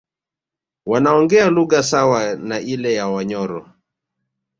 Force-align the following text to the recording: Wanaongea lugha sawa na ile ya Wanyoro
Wanaongea 0.85 1.49
lugha 1.49 1.83
sawa 1.83 2.35
na 2.35 2.59
ile 2.59 2.93
ya 2.93 3.07
Wanyoro 3.07 3.71